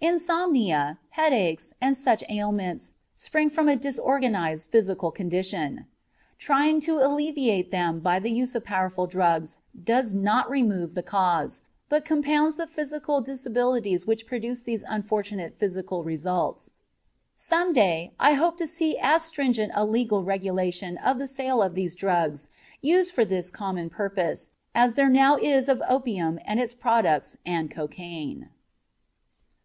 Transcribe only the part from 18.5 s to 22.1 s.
to see as stringent a legal regulation of the sale of these